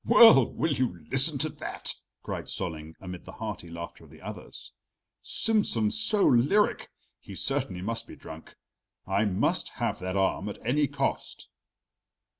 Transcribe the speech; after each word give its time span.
"Well, 0.03 0.51
will 0.51 0.73
you 0.73 1.05
listen 1.11 1.37
to 1.37 1.49
that?" 1.49 1.93
cried 2.23 2.45
Solling, 2.49 2.93
amid 2.99 3.25
the 3.25 3.33
hearty 3.33 3.69
laughter 3.69 4.03
of 4.03 4.09
the 4.09 4.19
others. 4.19 4.71
"Simsen's 5.21 5.99
so 6.01 6.25
lyric, 6.25 6.89
he 7.19 7.35
certainly 7.35 7.83
must 7.83 8.07
be 8.07 8.15
drunk. 8.15 8.55
I 9.05 9.25
must 9.25 9.69
have 9.77 9.99
that 9.99 10.17
arm 10.17 10.49
at 10.49 10.57
any 10.65 10.87
cost." 10.87 11.49